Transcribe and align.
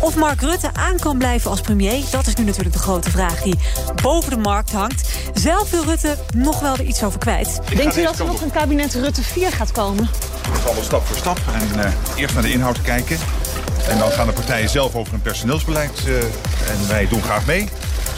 Of 0.00 0.16
Mark 0.16 0.40
Rutte 0.40 0.70
aan 0.72 0.98
kan 0.98 1.18
blijven 1.18 1.50
als 1.50 1.60
premier, 1.60 2.04
dat 2.10 2.26
is 2.26 2.34
nu 2.34 2.44
natuurlijk 2.44 2.74
de 2.74 2.82
grote 2.82 3.10
vraag 3.10 3.42
die 3.42 3.58
boven 4.02 4.30
de 4.30 4.36
markt 4.36 4.72
hangt. 4.72 5.08
Zelf 5.34 5.70
wil 5.70 5.84
Rutte 5.84 6.16
nog 6.34 6.60
wel 6.60 6.72
er 6.72 6.84
iets 6.84 7.02
over 7.02 7.18
kwijt. 7.18 7.60
Denkt 7.76 7.96
u 7.96 8.02
dat 8.02 8.18
er 8.18 8.26
nog 8.26 8.40
een 8.40 8.50
kabinet 8.50 8.94
Rutte 8.94 9.22
4 9.22 9.52
gaat 9.52 9.72
komen? 9.72 10.08
We 10.52 10.58
gaan 10.64 10.84
stap 10.84 11.06
voor 11.06 11.16
stap 11.16 11.38
en 11.52 11.78
uh, 11.78 11.92
eerst 12.16 12.34
naar 12.34 12.42
de 12.42 12.52
inhoud 12.52 12.82
kijken. 12.82 13.18
En 13.88 13.98
dan 13.98 14.10
gaan 14.10 14.26
de 14.26 14.32
partijen 14.32 14.68
zelf 14.68 14.94
over 14.94 15.12
hun 15.12 15.22
personeelsbeleid. 15.22 16.02
Uh, 16.06 16.22
en 16.22 16.88
wij 16.88 17.08
doen 17.08 17.22
graag 17.22 17.46
mee. 17.46 17.68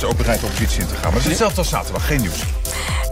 Ze 0.03 0.09
ook 0.09 0.17
bereid 0.17 0.43
oppositie 0.43 0.81
in 0.81 0.87
te 0.87 0.95
gaan. 0.95 1.03
Maar 1.03 1.13
het 1.13 1.23
is 1.23 1.29
hetzelfde 1.29 1.59
als 1.59 1.69
zaterdag, 1.69 2.07
geen 2.07 2.21
nieuws. 2.21 2.43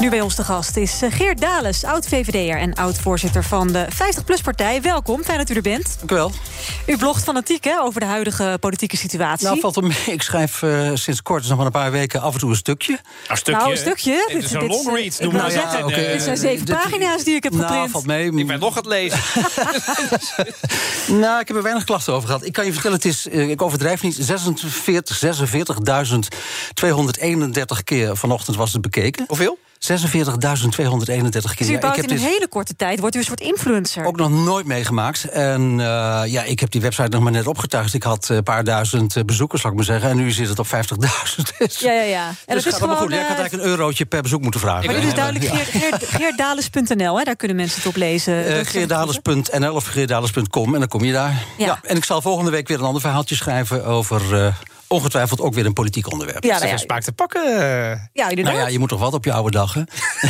Nu 0.01 0.11
bij 0.11 0.21
ons 0.21 0.37
de 0.37 0.45
gast 0.45 0.77
is 0.77 1.03
eh, 1.03 1.13
Geert 1.13 1.41
Dales, 1.41 1.85
oud-VVD'er 1.85 2.59
en 2.59 2.75
oud-voorzitter 2.75 3.45
van 3.45 3.73
de 3.73 3.87
50PLUS-partij. 3.93 4.83
Welkom, 4.83 5.25
fijn 5.25 5.39
dat 5.39 5.51
u 5.51 5.55
er 5.55 5.63
bent. 5.63 5.97
Dank 5.99 6.11
u 6.11 6.15
wel. 6.15 6.33
U 6.87 6.97
blogt 6.97 7.23
fanatiek 7.23 7.65
hè, 7.65 7.81
over 7.81 8.01
de 8.01 8.07
huidige 8.07 8.57
politieke 8.61 8.97
situatie. 8.97 9.47
Nou, 9.47 9.61
valt 9.61 9.77
er 9.77 9.83
mee. 9.83 9.97
Ik 10.07 10.23
schrijf 10.23 10.63
uh, 10.63 10.91
sinds 10.95 11.23
kort, 11.23 11.41
dus 11.41 11.49
nog 11.49 11.57
maar 11.57 11.67
een 11.67 11.73
paar 11.73 11.91
weken, 11.91 12.21
af 12.21 12.33
en 12.33 12.39
toe 12.39 12.51
een 12.51 12.57
stukje. 12.57 12.99
Een 13.29 13.37
stukje? 13.37 13.61
Nou, 13.61 13.73
een 13.73 13.79
stukje. 13.79 14.25
Dit 14.33 14.45
is 14.45 14.53
een 14.53 14.67
long 14.67 14.97
read. 14.97 15.21
Noem 15.21 15.33
nou, 15.33 15.53
ja, 15.53 15.85
okay. 15.85 16.13
Dit 16.13 16.23
zijn 16.23 16.37
zeven 16.37 16.67
dit, 16.67 16.75
pagina's 16.75 17.25
die 17.25 17.35
ik 17.35 17.43
heb 17.43 17.53
nou, 17.53 17.67
geprint. 17.67 17.91
valt 17.91 18.07
mee. 18.07 18.33
Ik 18.33 18.47
ben 18.47 18.61
nog 18.61 18.75
het 18.75 18.87
lezen. 18.87 19.19
nou, 21.23 21.41
ik 21.41 21.49
heb 21.49 21.57
er 21.57 21.63
weinig 21.63 21.85
klachten 21.85 22.13
over 22.13 22.27
gehad. 22.27 22.45
Ik 22.45 22.53
kan 22.53 22.65
je 22.65 22.73
vertellen, 22.73 22.97
het 22.97 23.07
is, 23.07 23.27
uh, 23.27 23.49
ik 23.49 23.63
overdrijf 23.63 24.03
niet, 24.03 24.17
46, 24.19 25.79
46.231 26.87 27.85
keer 27.85 28.17
vanochtend 28.17 28.57
was 28.57 28.73
het 28.73 28.83
bekeken. 28.83 29.25
Hoeveel? 29.29 29.59
46.231 29.81 29.89
keer. 29.89 31.57
Dus 31.57 31.69
u 31.69 31.79
bouwt 31.79 31.97
in 31.97 32.11
een 32.11 32.19
hele 32.19 32.47
korte 32.49 32.77
tijd, 32.77 33.01
wordt 33.01 33.15
u 33.15 33.19
een 33.19 33.25
soort 33.25 33.41
influencer. 33.41 34.05
Ook 34.05 34.17
nog 34.17 34.31
nooit 34.31 34.67
meegemaakt. 34.67 35.25
En 35.25 35.71
uh, 35.79 36.23
ja, 36.27 36.43
ik 36.43 36.61
heb 36.61 36.71
die 36.71 36.81
website 36.81 37.09
nog 37.09 37.23
maar 37.23 37.33
net 37.33 37.47
opgetuigd. 37.47 37.95
Ik 37.95 38.03
had 38.03 38.29
een 38.29 38.43
paar 38.43 38.65
duizend 38.65 39.27
bezoekers, 39.27 39.61
zal 39.61 39.71
ik 39.71 39.77
maar 39.77 39.85
zeggen. 39.85 40.11
En 40.11 40.17
nu 40.17 40.31
zit 40.31 40.49
het 40.49 40.59
op 40.59 40.67
50.000. 40.67 40.71
Dus, 41.59 41.79
ja, 41.79 41.93
ja, 41.93 42.03
ja. 42.03 42.27
En 42.47 42.55
dus 42.55 42.65
dat 42.65 42.73
is 42.73 42.79
gewoon, 42.79 42.97
goed. 42.97 43.11
Uh, 43.11 43.21
ik 43.21 43.27
had 43.27 43.39
eigenlijk 43.39 43.65
een 43.65 43.71
eurotje 43.71 44.05
per 44.05 44.23
bezoek 44.23 44.43
moeten 44.43 44.61
vragen. 44.61 44.87
Maar 44.87 44.95
dit 44.95 45.05
is 45.05 45.15
duidelijk 45.15 45.45
ja. 45.45 45.99
geerdales.nl, 46.01 47.25
daar 47.25 47.37
kunnen 47.37 47.57
mensen 47.57 47.77
het 47.77 47.87
op 47.87 47.97
lezen. 47.97 48.51
Uh, 48.51 48.59
geerdales.nl 48.63 49.75
of 49.75 49.87
geerdales.com 49.87 50.75
en 50.75 50.81
dan 50.81 50.89
kom 50.89 51.05
je 51.05 51.13
daar. 51.13 51.45
Ja. 51.59 51.67
ja. 51.67 51.81
En 51.83 51.97
ik 51.97 52.05
zal 52.05 52.23
volgende 52.23 52.51
week 52.51 52.69
weer 52.69 52.79
een 52.79 52.85
ander 52.85 53.01
verhaaltje 53.01 53.35
schrijven 53.35 53.85
over 53.85 54.55
ongetwijfeld 54.93 55.41
ook 55.41 55.55
weer 55.55 55.67
een 55.67 55.73
politiek 55.73 56.13
onderwerp. 56.13 56.45
Ja, 56.45 56.59
nou 56.59 56.69
ja. 56.71 56.77
smaak 56.77 57.03
te 57.03 57.13
pakken. 57.13 57.43
Ja, 58.13 58.31
nou 58.31 58.57
ja, 58.57 58.67
je 58.67 58.79
moet 58.79 58.89
toch 58.89 59.01
wat 59.01 59.15
op 59.15 59.25
je 59.25 59.33
oude 59.33 59.51
dag, 59.51 59.75
hè? 59.75 59.83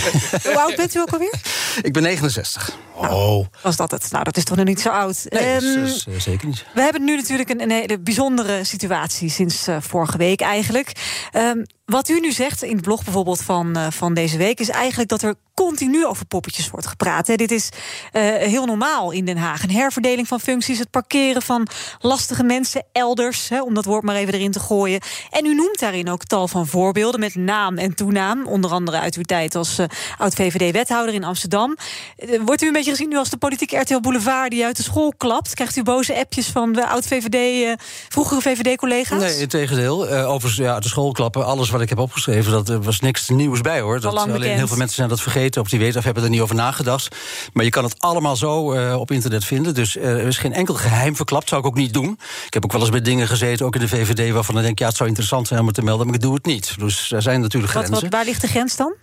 Hoe 0.51 0.59
oud 0.59 0.77
bent 0.77 0.95
u 0.95 1.01
ook 1.01 1.13
alweer? 1.13 1.41
Ik 1.83 1.93
ben 1.93 2.03
69. 2.03 2.77
Oh. 2.95 3.47
Was 3.63 3.77
dat 3.77 3.91
het? 3.91 4.11
Nou, 4.11 4.25
dat 4.25 4.37
is 4.37 4.45
toch 4.45 4.57
nog 4.57 4.67
niet 4.67 4.81
zo 4.81 4.89
oud. 4.89 5.27
Nee, 5.29 5.55
um, 5.55 5.85
is, 5.85 6.07
uh, 6.09 6.19
zeker 6.19 6.47
niet. 6.47 6.65
We 6.75 6.81
hebben 6.81 7.05
nu 7.05 7.17
natuurlijk 7.17 7.51
een, 7.51 7.63
een 7.63 7.71
hele 7.71 7.99
bijzondere 7.99 8.65
situatie 8.65 9.31
sinds 9.31 9.69
uh, 9.69 9.77
vorige 9.81 10.17
week 10.17 10.41
eigenlijk. 10.41 10.93
Um, 11.33 11.67
wat 11.91 12.09
u 12.09 12.21
nu 12.21 12.33
zegt 12.33 12.63
in 12.63 12.77
het 12.77 12.85
blog 12.85 13.05
bijvoorbeeld 13.05 13.43
van, 13.43 13.79
uh, 13.79 13.87
van 13.91 14.15
deze 14.15 14.37
week... 14.37 14.61
is 14.61 14.69
eigenlijk 14.69 15.09
dat 15.09 15.23
er 15.23 15.35
continu 15.55 16.07
over 16.07 16.27
poppetjes 16.27 16.71
wordt 16.71 16.87
gepraat. 16.87 17.27
Hè. 17.27 17.35
Dit 17.35 17.51
is 17.51 17.69
uh, 18.13 18.23
heel 18.35 18.67
normaal 18.67 19.11
in 19.11 19.25
Den 19.25 19.37
Haag. 19.37 19.63
Een 19.63 19.71
herverdeling 19.71 20.29
van 20.29 20.41
functies, 20.41 20.79
het 20.79 20.91
parkeren 20.91 21.43
van 21.43 21.67
lastige 22.01 22.43
mensen 22.43 22.85
elders... 22.93 23.49
Hè, 23.49 23.63
om 23.63 23.75
dat 23.75 23.85
woord 23.85 24.03
maar 24.03 24.15
even 24.15 24.35
erin 24.35 24.51
te 24.51 24.61
gooien. 24.61 25.01
En 25.31 25.47
u 25.47 25.55
noemt 25.55 25.79
daarin 25.79 26.11
ook 26.11 26.25
tal 26.25 26.49
van 26.49 26.67
voorbeelden 26.67 27.21
met 27.21 27.35
naam 27.35 27.79
en 27.79 27.95
toenaam. 27.95 28.47
Onder 28.47 28.71
andere 28.71 28.99
uit 28.99 29.15
uw 29.15 29.23
tijd 29.23 29.55
als 29.55 29.79
uh, 29.79 29.87
oud-VVD-wethouder 30.19 31.15
in 31.15 31.25
Amsterdam. 31.25 31.77
wordt 32.45 32.63
u 32.63 32.67
een 32.67 32.73
beetje 32.73 32.91
gezien 32.91 33.09
nu 33.09 33.17
als 33.17 33.31
de 33.31 33.37
politieke 33.37 33.79
RTL 33.79 34.01
Boulevard... 34.01 34.51
die 34.51 34.65
uit 34.65 34.77
de 34.77 34.83
school 34.83 35.15
klapt? 35.17 35.55
Krijgt 35.55 35.77
u 35.77 35.83
boze 35.83 36.19
appjes 36.19 36.47
van 36.47 36.73
de 36.73 36.87
oud-VVD, 36.87 37.77
vroegere 38.09 38.41
VVD-collega's? 38.41 39.21
Nee, 39.21 39.39
in 39.39 39.49
tegendeel. 39.49 40.09
overigens, 40.09 40.57
ja, 40.67 40.81
de 40.81 40.89
school 40.89 41.13
klappen, 41.13 41.45
alles 41.45 41.71
wat 41.71 41.80
ik 41.81 41.89
heb 41.89 41.99
opgeschreven, 41.99 42.53
dat 42.53 42.69
er 42.69 42.83
was 42.83 43.01
niks 43.01 43.29
nieuws 43.29 43.61
bij 43.61 43.81
hoor. 43.81 44.01
Dat, 44.01 44.17
alleen 44.17 44.33
bekend. 44.33 44.57
heel 44.57 44.69
veel 44.69 44.77
mensen 44.77 44.97
zijn 44.97 45.09
dat 45.09 45.21
vergeten, 45.21 45.61
of 45.61 45.69
die 45.69 45.79
weten 45.79 45.99
of 45.99 46.05
hebben 46.05 46.23
er 46.23 46.31
niet 46.31 46.41
over 46.41 46.55
nagedacht. 46.55 47.17
Maar 47.53 47.65
je 47.65 47.71
kan 47.71 47.85
het 47.85 47.95
allemaal 47.99 48.37
zo 48.37 48.75
uh, 48.75 48.95
op 48.99 49.11
internet 49.11 49.45
vinden. 49.45 49.75
Dus 49.75 49.97
uh, 49.97 50.05
er 50.05 50.27
is 50.27 50.39
geen 50.39 50.53
enkel 50.53 50.75
geheim 50.75 51.17
verklapt. 51.17 51.49
Zou 51.49 51.61
ik 51.61 51.67
ook 51.67 51.75
niet 51.75 51.93
doen. 51.93 52.19
Ik 52.47 52.55
heb 52.55 52.65
ook 52.65 52.73
wel 52.73 52.81
eens 52.81 52.91
bij 52.91 53.01
dingen 53.01 53.29
gezeten, 53.29 53.67
ook 53.67 53.75
in 53.75 53.81
de 53.81 53.89
VVD, 53.89 54.33
waarvan 54.33 54.55
dan 54.55 54.63
denk 54.63 54.75
ik, 54.75 54.81
ja, 54.81 54.87
het 54.87 54.97
zou 54.97 55.09
interessant 55.09 55.49
zijn 55.49 55.61
om 55.61 55.67
het 55.67 55.75
te 55.75 55.83
melden, 55.83 56.07
maar 56.07 56.15
ik 56.15 56.21
doe 56.21 56.35
het 56.35 56.45
niet. 56.45 56.75
Dus 56.79 57.13
er 57.13 57.23
zijn 57.23 57.41
natuurlijk 57.41 57.73
wat, 57.73 57.85
grenzen. 57.85 58.03
Wat, 58.03 58.13
waar 58.13 58.25
ligt 58.25 58.41
de 58.41 58.49
grens 58.49 58.77
dan? 58.77 58.95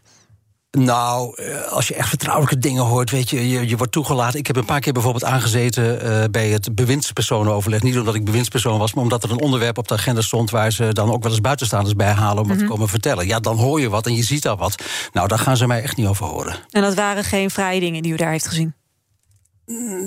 Nou, 0.78 1.44
als 1.70 1.88
je 1.88 1.96
echt 1.96 2.10
vertrouwelijke 2.10 2.58
dingen 2.58 2.84
hoort, 2.84 3.12
weet 3.12 3.30
je, 3.30 3.50
je, 3.50 3.68
je 3.68 3.78
wordt 3.78 3.92
toegelaten. 3.92 4.40
Ik 4.40 4.48
heb 4.48 4.56
een 4.56 4.66
paar 4.66 4.80
keer 4.80 4.94
bijvoorbeeld 4.94 5.24
aangezeten 5.24 6.06
uh, 6.06 6.24
bij 6.32 6.50
het 6.50 6.76
bewindspersonenoverleg. 6.76 7.82
Niet 7.82 7.98
omdat 7.98 8.16
ik 8.16 8.26
bewindspersoon 8.26 8.80
was, 8.80 8.94
maar 8.94 9.04
omdat 9.04 9.24
er 9.24 9.32
een 9.32 9.42
onderwerp 9.42 9.78
op 9.78 9.88
de 9.88 9.94
agenda 9.94 10.22
stond 10.22 10.50
waar 10.50 10.72
ze 10.72 10.94
dan 10.94 11.12
ook 11.12 11.24
wel 11.24 11.32
eens 11.32 11.42
buitenstaanders 11.42 11.96
bij 11.96 12.12
halen 12.12 12.38
om 12.38 12.44
mm 12.44 12.50
-hmm. 12.50 12.58
wat 12.58 12.60
te 12.60 12.74
komen 12.74 12.90
vertellen. 12.90 13.28
Ja, 13.28 13.40
dan 13.40 13.58
hoor 13.58 13.82
je 13.82 13.90
wat 13.90 14.06
en 14.06 14.16
je 14.16 14.24
ziet 14.24 14.44
daar 14.44 14.58
wat. 14.58 14.84
Nou, 15.14 15.28
daar 15.28 15.40
gaan 15.40 15.58
ze 15.58 15.68
mij 15.68 15.82
echt 15.82 15.98
niet 15.98 16.08
over 16.08 16.26
horen. 16.26 16.56
En 16.72 16.82
dat 16.82 16.94
waren 16.94 17.24
geen 17.24 17.50
vrije 17.50 17.80
dingen 17.80 18.02
die 18.02 18.14
u 18.14 18.16
daar 18.16 18.32
heeft 18.32 18.48
gezien? 18.48 18.74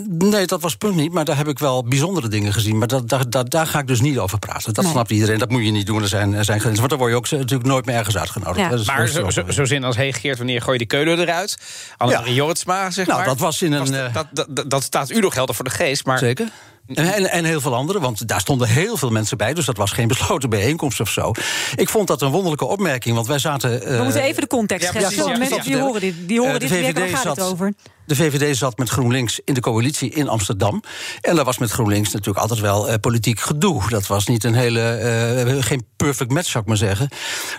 Nee, 0.09 0.47
dat 0.47 0.61
was 0.61 0.71
het 0.71 0.81
punt 0.81 0.95
niet. 0.95 1.13
Maar 1.13 1.25
daar 1.25 1.37
heb 1.37 1.49
ik 1.49 1.59
wel 1.59 1.85
bijzondere 1.85 2.29
dingen 2.29 2.53
gezien. 2.53 2.79
Maar 2.79 2.89
dat, 2.89 3.09
daar, 3.09 3.31
daar, 3.31 3.49
daar 3.49 3.67
ga 3.67 3.79
ik 3.79 3.87
dus 3.87 4.01
niet 4.01 4.19
over 4.19 4.39
praten. 4.39 4.75
Dat 4.75 4.85
nee. 4.85 4.93
snapt 4.93 5.11
iedereen. 5.11 5.39
Dat 5.39 5.51
moet 5.51 5.65
je 5.65 5.71
niet 5.71 5.87
doen. 5.87 6.03
Er 6.03 6.09
zijn, 6.09 6.35
er 6.35 6.45
zijn 6.45 6.61
grenzen. 6.61 6.79
Want 6.79 6.91
dan 6.91 6.99
word 6.99 7.11
je 7.11 7.17
ook 7.17 7.31
natuurlijk 7.31 7.69
nooit 7.69 7.87
meer 7.87 7.95
ergens 7.95 8.17
uitgenodigd. 8.17 8.87
Ja. 8.87 8.95
Maar 8.95 9.09
zo, 9.09 9.31
zo, 9.31 9.51
zo, 9.51 9.65
zin 9.65 9.85
als 9.85 9.97
hey 9.97 10.13
Geert, 10.13 10.39
wanneer 10.39 10.63
gooi 10.63 10.73
je 10.73 10.79
de 10.79 10.87
keulen 10.87 11.19
eruit? 11.19 11.59
Annemarie 11.97 12.35
ja. 12.35 12.37
Jortsma, 12.37 12.91
zeg 12.91 13.07
nou, 13.07 13.19
maar. 13.19 13.29
dat 13.29 13.39
was 13.39 13.63
in 13.63 13.73
een... 13.73 13.79
Was, 13.79 14.13
dat, 14.13 14.47
dat, 14.49 14.71
dat, 14.71 14.83
staat 14.83 15.11
u 15.11 15.21
nog 15.21 15.35
helder 15.35 15.55
voor 15.55 15.65
de 15.65 15.71
geest. 15.71 16.05
Maar 16.05 16.19
Zeker. 16.19 16.49
En, 16.87 17.15
en, 17.15 17.31
en, 17.31 17.45
heel 17.45 17.61
veel 17.61 17.75
anderen, 17.75 18.01
want 18.01 18.29
daar 18.29 18.41
stonden 18.41 18.69
heel 18.69 18.97
veel 18.97 19.11
mensen 19.11 19.37
bij... 19.37 19.55
dus 19.55 19.65
dat 19.65 19.77
was 19.77 19.91
geen 19.91 20.09
besloten 20.09 20.51
bijeenkomst 20.51 21.01
of 21.01 21.11
zo. 21.11 21.33
Ik 21.75 21.89
vond 21.89 22.07
dat 22.07 22.23
een 22.23 22.31
wonderlijke 22.31 22.65
opmerking, 22.65 23.15
want 23.15 23.27
wij 23.27 23.39
zaten... 23.39 23.83
Uh, 23.83 23.97
We 23.97 24.03
moeten 24.03 24.23
even 24.23 24.41
de 24.41 24.49
context 24.49 24.89
schetsen. 24.89 25.25
Ja, 25.25 25.33
ja, 25.33 25.39
mensen 25.39 25.63
die 25.63 25.77
horen 25.77 26.01
dit, 26.01 26.15
die 26.27 26.41
horen 26.41 26.63
uh, 26.63 26.69
dit 26.69 26.99
waar 26.99 27.09
gaat 27.09 27.23
zat, 27.23 27.37
het 27.37 27.45
over? 27.45 27.73
De 28.11 28.17
VVD 28.17 28.57
zat 28.57 28.79
met 28.79 28.89
GroenLinks 28.89 29.41
in 29.45 29.55
de 29.55 29.61
coalitie 29.61 30.11
in 30.11 30.29
Amsterdam. 30.29 30.83
En 31.21 31.37
daar 31.37 31.45
was 31.45 31.59
met 31.59 31.71
GroenLinks 31.71 32.13
natuurlijk 32.13 32.39
altijd 32.39 32.61
wel 32.61 32.89
uh, 32.89 32.95
politiek 33.01 33.41
gedoe. 33.41 33.89
Dat 33.89 34.07
was 34.07 34.27
niet 34.27 34.45
een 34.45 34.55
hele, 34.55 35.45
uh, 35.47 35.63
geen 35.63 35.87
perfect 35.97 36.31
match, 36.31 36.49
zou 36.49 36.63
ik 36.63 36.69
maar 36.69 36.79
zeggen. 36.79 37.09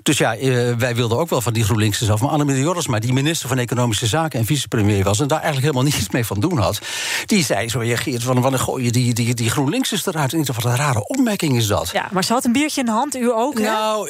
Dus 0.04 0.18
ja, 0.18 0.38
uh, 0.38 0.76
wij 0.76 0.96
wilden 0.96 1.18
ook 1.18 1.30
wel 1.30 1.42
van 1.42 1.54
die 1.54 1.64
GroenLinks 1.64 2.02
zelf. 2.02 2.22
Maar 2.22 2.30
Annemarie 2.30 2.62
Jorritsma, 2.62 3.00
die 3.00 3.14
minister 3.14 3.50
van 3.50 3.58
Economische 3.58 4.08
Zaken 4.08 4.40
en 4.40 4.46
vicepremier 4.46 5.04
was... 5.04 5.20
en 5.20 5.28
daar 5.28 5.42
eigenlijk 5.42 5.74
helemaal 5.74 5.94
niets 5.94 6.10
mee 6.10 6.26
van 6.26 6.40
doen 6.40 6.58
had... 6.58 6.80
die 7.26 7.44
zei 7.44 7.70
zo, 7.70 7.80
reageert 7.80 8.24
van, 8.24 8.42
wanneer 8.42 8.60
gooi 8.60 8.84
je 8.84 8.92
die, 8.92 9.14
die, 9.14 9.34
die 9.34 9.50
GroenLinks 9.50 9.92
is 9.92 10.06
eruit? 10.06 10.34
En 10.34 10.40
ik 10.40 10.46
dacht, 10.46 10.64
wat 10.64 10.72
een 10.72 10.78
rare 10.78 11.08
opmerking 11.08 11.58
is 11.58 11.68
dat. 11.68 11.90
Ja, 11.94 12.08
maar 12.12 12.24
ze 12.24 12.34
had 12.34 12.46
een 12.46 12.52
biertje 12.52 12.80
in 12.80 12.86
de 12.86 12.92
hand, 12.92 13.16
u 13.16 13.32
ook, 13.32 13.58
hè? 13.58 13.64
Nou, 13.64 14.10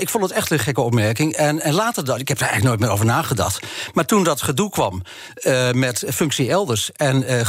ik 0.00 0.08
vond 0.08 0.24
het 0.24 0.32
echt 0.32 0.50
een 0.50 0.58
gekke 0.58 0.80
opmerking. 0.80 1.32
En, 1.32 1.60
en 1.60 1.74
later, 1.74 2.04
dat, 2.04 2.20
ik 2.20 2.28
heb 2.28 2.36
er 2.36 2.46
eigenlijk 2.46 2.68
nooit 2.68 2.80
meer 2.80 2.90
over 2.90 3.06
nagedacht. 3.06 3.66
Maar 3.92 4.04
toen 4.04 4.24
dat 4.24 4.42
gedoe 4.42 4.70
kwam... 4.70 5.01
Uh, 5.42 5.70
met 5.70 6.04
functie 6.08 6.50
elders. 6.50 6.92
En 6.92 7.32
uh, 7.32 7.40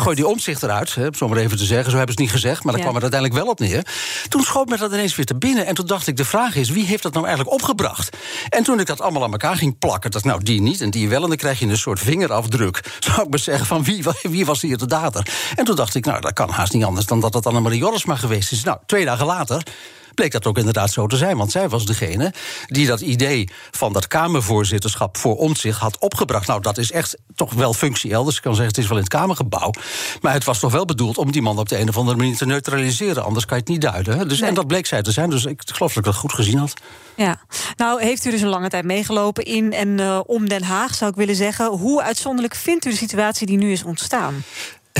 gooi 0.00 0.16
die 0.16 0.26
omzicht 0.26 0.62
eruit, 0.62 0.94
hè, 0.94 1.06
om 1.18 1.28
maar 1.28 1.38
even 1.38 1.56
te 1.56 1.64
zeggen. 1.64 1.90
Zo 1.90 1.96
hebben 1.96 2.14
ze 2.14 2.22
het 2.22 2.32
niet 2.32 2.42
gezegd, 2.42 2.64
maar 2.64 2.72
daar 2.72 2.82
ja. 2.82 2.88
kwam 2.88 3.02
het 3.02 3.12
uiteindelijk 3.12 3.42
wel 3.42 3.52
op 3.52 3.58
neer. 3.58 3.86
Toen 4.28 4.42
schoot 4.42 4.68
me 4.68 4.76
dat 4.76 4.92
ineens 4.92 5.16
weer 5.16 5.26
te 5.26 5.34
binnen. 5.34 5.66
En 5.66 5.74
toen 5.74 5.86
dacht 5.86 6.06
ik, 6.06 6.16
de 6.16 6.24
vraag 6.24 6.56
is, 6.56 6.70
wie 6.70 6.84
heeft 6.84 7.02
dat 7.02 7.12
nou 7.12 7.26
eigenlijk 7.26 7.54
opgebracht? 7.54 8.16
En 8.48 8.62
toen 8.62 8.80
ik 8.80 8.86
dat 8.86 9.00
allemaal 9.00 9.24
aan 9.24 9.32
elkaar 9.32 9.56
ging 9.56 9.78
plakken... 9.78 10.10
dacht 10.10 10.24
nou, 10.24 10.42
die 10.42 10.60
niet 10.60 10.80
en 10.80 10.90
die 10.90 11.08
wel. 11.08 11.22
En 11.22 11.28
dan 11.28 11.36
krijg 11.36 11.58
je 11.58 11.66
een 11.66 11.76
soort 11.76 12.00
vingerafdruk, 12.00 12.80
zou 13.06 13.22
ik 13.22 13.28
maar 13.28 13.38
zeggen... 13.38 13.66
van 13.66 13.84
wie, 13.84 14.04
wie 14.22 14.46
was 14.46 14.62
hier 14.62 14.78
de 14.78 14.86
dader? 14.86 15.26
En 15.54 15.64
toen 15.64 15.76
dacht 15.76 15.94
ik, 15.94 16.04
nou, 16.04 16.20
dat 16.20 16.32
kan 16.32 16.50
haast 16.50 16.72
niet 16.72 16.84
anders... 16.84 17.06
dan 17.06 17.20
dat 17.20 17.34
het 17.34 17.46
Annemarie 17.46 17.78
Jorrisma 17.78 18.16
geweest 18.16 18.52
is. 18.52 18.64
Nou, 18.64 18.78
twee 18.86 19.04
dagen 19.04 19.26
later 19.26 19.62
bleek 20.14 20.32
dat 20.32 20.46
ook 20.46 20.58
inderdaad 20.58 20.90
zo 20.90 21.06
te 21.06 21.16
zijn. 21.16 21.36
Want 21.36 21.50
zij 21.50 21.68
was 21.68 21.86
degene 21.86 22.32
die 22.66 22.86
dat 22.86 23.00
idee 23.00 23.48
van 23.70 23.92
dat 23.92 24.06
Kamervoorzitterschap 24.06 25.16
voor 25.16 25.36
omzicht 25.36 25.78
had 25.78 25.98
opgebracht. 25.98 26.46
Nou, 26.46 26.60
dat 26.60 26.78
is 26.78 26.92
echt 26.92 27.16
toch 27.34 27.52
wel 27.52 27.74
functie 27.74 28.12
elders. 28.12 28.36
Ik 28.36 28.42
kan 28.42 28.54
zeggen, 28.54 28.74
het 28.74 28.82
is 28.82 28.88
wel 28.88 28.96
in 28.96 29.02
het 29.04 29.12
Kamergebouw. 29.12 29.70
Maar 30.20 30.32
het 30.32 30.44
was 30.44 30.58
toch 30.58 30.72
wel 30.72 30.84
bedoeld 30.84 31.18
om 31.18 31.32
die 31.32 31.42
man 31.42 31.58
op 31.58 31.68
de 31.68 31.78
een 31.78 31.88
of 31.88 31.96
andere 31.96 32.16
manier 32.16 32.36
te 32.36 32.46
neutraliseren. 32.46 33.24
Anders 33.24 33.44
kan 33.44 33.56
je 33.56 33.62
het 33.62 33.72
niet 33.72 33.80
duiden. 33.80 34.18
Hè? 34.18 34.26
Dus, 34.26 34.40
nee. 34.40 34.48
En 34.48 34.54
dat 34.54 34.66
bleek 34.66 34.86
zij 34.86 35.02
te 35.02 35.12
zijn. 35.12 35.30
Dus 35.30 35.44
ik 35.44 35.62
geloof 35.64 35.92
dat 35.92 36.04
ik 36.04 36.10
dat 36.12 36.20
goed 36.20 36.32
gezien 36.32 36.58
had. 36.58 36.74
Ja, 37.16 37.40
nou 37.76 38.02
heeft 38.02 38.24
u 38.24 38.30
dus 38.30 38.40
een 38.40 38.48
lange 38.48 38.68
tijd 38.68 38.84
meegelopen 38.84 39.44
in 39.44 39.72
en 39.72 39.98
uh, 39.98 40.20
om 40.26 40.48
Den 40.48 40.62
Haag, 40.62 40.94
zou 40.94 41.10
ik 41.10 41.16
willen 41.16 41.36
zeggen. 41.36 41.66
Hoe 41.66 42.02
uitzonderlijk 42.02 42.54
vindt 42.54 42.84
u 42.84 42.90
de 42.90 42.96
situatie 42.96 43.46
die 43.46 43.56
nu 43.56 43.72
is 43.72 43.82
ontstaan? 43.82 44.44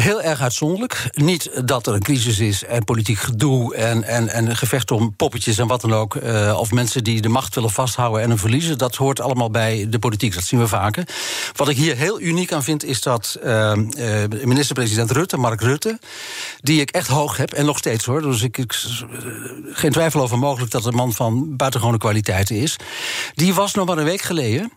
Heel 0.00 0.22
erg 0.22 0.40
uitzonderlijk. 0.40 1.10
Niet 1.12 1.50
dat 1.64 1.86
er 1.86 1.94
een 1.94 2.02
crisis 2.02 2.38
is 2.38 2.64
en 2.64 2.84
politiek 2.84 3.18
gedoe 3.18 3.74
en, 3.74 4.02
en, 4.02 4.28
en 4.28 4.56
gevecht 4.56 4.90
om 4.90 5.16
poppetjes 5.16 5.58
en 5.58 5.66
wat 5.66 5.80
dan 5.80 5.92
ook. 5.92 6.14
Uh, 6.14 6.56
of 6.58 6.70
mensen 6.70 7.04
die 7.04 7.20
de 7.20 7.28
macht 7.28 7.54
willen 7.54 7.70
vasthouden 7.70 8.22
en 8.22 8.28
hem 8.28 8.38
verliezen. 8.38 8.78
Dat 8.78 8.94
hoort 8.94 9.20
allemaal 9.20 9.50
bij 9.50 9.86
de 9.88 9.98
politiek. 9.98 10.34
Dat 10.34 10.44
zien 10.44 10.60
we 10.60 10.68
vaker. 10.68 11.08
Wat 11.52 11.68
ik 11.68 11.76
hier 11.76 11.96
heel 11.96 12.20
uniek 12.20 12.52
aan 12.52 12.62
vind, 12.62 12.84
is 12.84 13.00
dat 13.00 13.38
uh, 13.44 13.72
minister-president 14.44 15.10
Rutte, 15.10 15.36
Mark 15.36 15.60
Rutte, 15.60 15.98
die 16.60 16.80
ik 16.80 16.90
echt 16.90 17.08
hoog 17.08 17.36
heb 17.36 17.52
en 17.52 17.64
nog 17.64 17.78
steeds 17.78 18.04
hoor. 18.04 18.22
Dus 18.22 18.42
ik, 18.42 18.58
ik 18.58 18.74
geen 19.72 19.92
twijfel 19.92 20.20
over 20.20 20.38
mogelijk 20.38 20.70
dat 20.70 20.84
een 20.84 20.94
man 20.94 21.12
van 21.12 21.56
buitengewone 21.56 21.98
kwaliteiten 21.98 22.56
is. 22.56 22.76
Die 23.34 23.54
was 23.54 23.74
nog 23.74 23.86
maar 23.86 23.98
een 23.98 24.04
week 24.04 24.22
geleden. 24.22 24.72